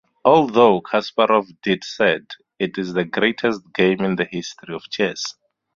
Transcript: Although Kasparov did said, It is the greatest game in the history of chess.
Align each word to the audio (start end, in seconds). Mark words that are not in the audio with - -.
Although 0.25 0.81
Kasparov 0.81 1.45
did 1.61 1.83
said, 1.83 2.25
It 2.57 2.79
is 2.79 2.93
the 2.93 3.05
greatest 3.05 3.71
game 3.71 4.01
in 4.01 4.15
the 4.15 4.25
history 4.25 4.73
of 4.73 4.81
chess. 4.89 5.35